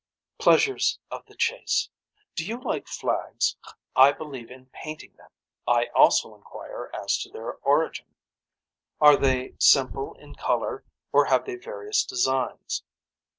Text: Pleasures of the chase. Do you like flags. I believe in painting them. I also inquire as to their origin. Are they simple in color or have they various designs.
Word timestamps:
Pleasures 0.39 0.97
of 1.11 1.27
the 1.27 1.35
chase. 1.35 1.89
Do 2.33 2.43
you 2.43 2.59
like 2.59 2.87
flags. 2.87 3.55
I 3.95 4.11
believe 4.11 4.49
in 4.49 4.65
painting 4.73 5.13
them. 5.15 5.29
I 5.67 5.89
also 5.93 6.33
inquire 6.33 6.89
as 6.91 7.19
to 7.19 7.29
their 7.29 7.53
origin. 7.61 8.15
Are 8.99 9.15
they 9.15 9.53
simple 9.59 10.15
in 10.15 10.33
color 10.33 10.83
or 11.11 11.25
have 11.25 11.45
they 11.45 11.53
various 11.55 12.03
designs. 12.03 12.81